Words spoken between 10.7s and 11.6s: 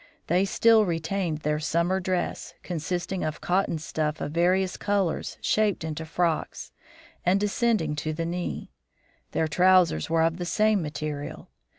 material.